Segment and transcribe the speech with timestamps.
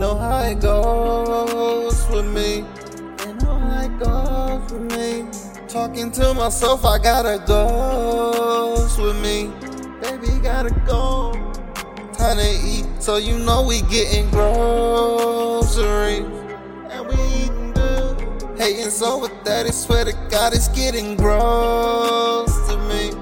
[0.00, 2.64] know how it goes with me.
[3.18, 5.28] They know how it goes with me.
[5.68, 9.52] Talking to myself, I gotta go with me.
[10.00, 11.32] Baby, gotta go.
[12.14, 16.24] Time to eat, so you know we getting groceries.
[16.88, 18.58] And we eating good.
[18.58, 23.12] Hating so with that, I swear to God, it's getting gross to me.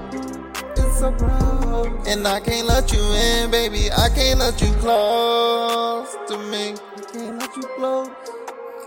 [0.77, 2.07] It's so gross.
[2.07, 3.91] And I can't let you in, baby.
[3.91, 6.75] I can't let you close to me.
[6.95, 8.07] I can't let you close.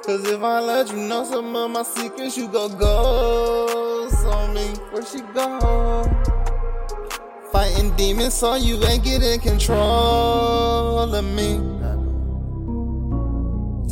[0.06, 4.66] Cause if I let you know some of my secrets, you go ghost on me.
[4.92, 6.05] Where she go?
[7.51, 11.59] Fighting demons so you ain't getting control of me.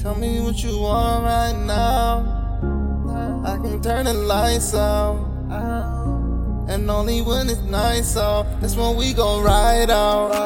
[0.01, 3.43] Tell me what you want right now.
[3.45, 5.27] I can turn the lights out.
[6.69, 10.40] And only when it's nice out, that's when we gon' ride out.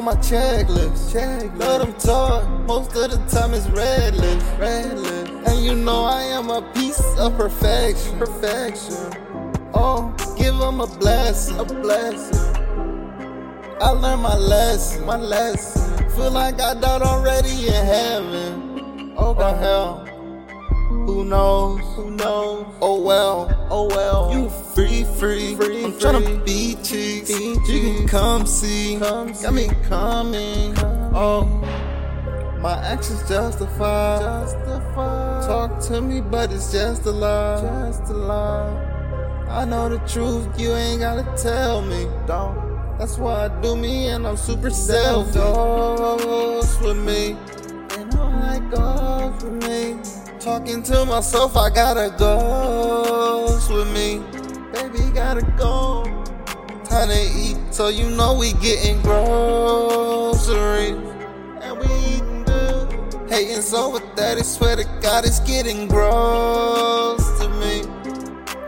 [0.00, 1.12] On my checklist.
[1.12, 1.58] Checklist.
[1.58, 2.48] Let them talk.
[2.66, 5.32] Most of the time it's red list, red list.
[5.46, 8.96] And you know I am a piece of perfection, perfection.
[9.74, 12.38] Oh, give them a blessing, a blessing.
[13.80, 16.10] I learned my lesson, my lesson.
[16.10, 19.14] Feel like I died already in heaven.
[19.16, 20.09] Oh, but hell.
[21.20, 21.80] Who knows?
[21.96, 22.64] Who knows?
[22.80, 24.32] Oh well, oh well.
[24.32, 25.84] You free, free, free.
[25.84, 27.28] I'm tryna be cheeks.
[27.28, 28.98] You can come see.
[28.98, 30.72] Come Got me coming.
[31.12, 31.44] Oh,
[32.62, 34.18] my actions justify.
[34.18, 35.46] Justify.
[35.46, 37.60] Talk to me, but it's just a lie.
[37.60, 39.44] Just a lie.
[39.50, 40.58] I know the truth.
[40.58, 42.08] You ain't gotta tell me.
[42.26, 42.98] Don't.
[42.98, 45.34] That's why I do me, and I'm super selfish.
[45.34, 47.36] Goes with me.
[48.70, 49.96] Goes with me.
[50.38, 54.20] Talking to myself, I gotta go with me.
[54.72, 56.04] Baby, gotta go.
[56.84, 60.96] Time to eat, so you know we getting groceries.
[61.62, 62.92] And we eating good.
[63.28, 67.82] Hating so with that, I swear to God, it's getting gross to me.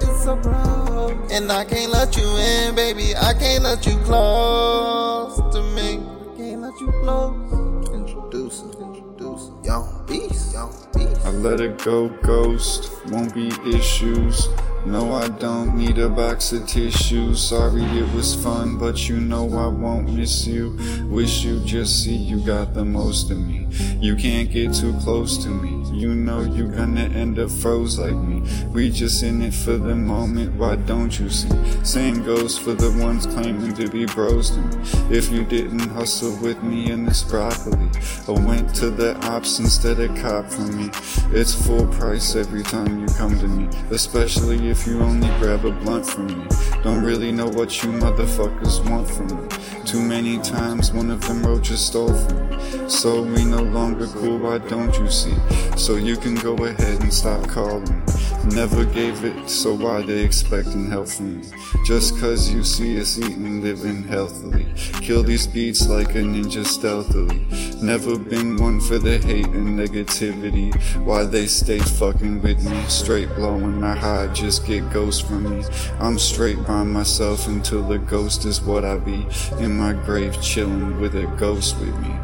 [0.01, 1.33] It's so gross.
[1.33, 3.15] And I can't let you in, baby.
[3.17, 6.01] I can't let you close to me.
[6.01, 7.89] I can't let you close.
[7.93, 9.12] Introducing,
[9.43, 9.62] introducing.
[9.75, 12.91] I let it go, ghost.
[13.07, 14.49] Won't be issues.
[14.85, 17.41] No, I don't need a box of tissues.
[17.41, 20.77] Sorry it was fun, but you know I won't miss you.
[21.05, 23.69] Wish you just see you got the most of me.
[24.01, 25.89] You can't get too close to me.
[25.97, 28.43] You know you gonna end up froze like me.
[28.73, 31.49] We just in it for the moment, why don't you see?
[31.85, 35.17] Same goes for the ones claiming to be bros to me.
[35.17, 37.89] If you didn't hustle with me in this broccoli,
[38.27, 40.91] or went to the ops instead of cop for me,
[41.31, 43.69] it's full price every time you come to me.
[43.91, 46.47] Especially if you only grab a blunt from me.
[46.83, 49.49] Don't really know what you motherfuckers want from me.
[49.85, 52.89] Too many times one of them roaches stole from me.
[52.89, 55.37] So we no longer cool, why don't you see?
[55.77, 58.03] So you can go ahead and stop calling.
[58.45, 61.47] Never gave it, so why they expecting help from me?
[61.87, 64.67] Just cause you see us eating, living healthily.
[65.01, 67.47] Kill these beats like a ninja stealthily.
[67.81, 70.75] Never been one for the hate and negativity.
[71.05, 72.83] Why they stay fucking with me?
[72.89, 75.65] Straight blowing my high, just get ghost from me.
[76.01, 79.25] I'm straight by myself until the ghost is what I be.
[79.61, 82.15] In my grave chilling with a ghost with me.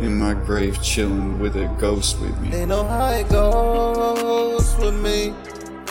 [0.00, 2.48] In my grave chilling with a ghost with me.
[2.48, 5.34] They know how it goes with me.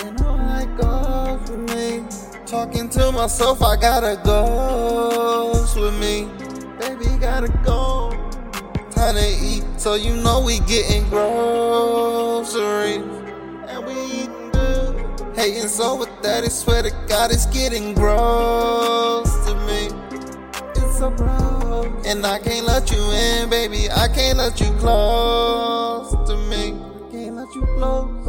[0.04, 2.06] And how it goes with me.
[2.46, 6.30] Talking to myself, I gotta go with me.
[6.80, 8.12] Baby, gotta go.
[8.92, 13.04] Time to eat, so you know we getting groceries.
[13.68, 15.36] And we eating good.
[15.36, 19.90] Hating so with that, I swear to God, it's getting gross to me.
[20.76, 22.06] It's so gross.
[22.06, 23.90] And I can't let you in, baby.
[23.92, 26.80] I can't let you close to me.
[27.12, 28.25] Can't let you close.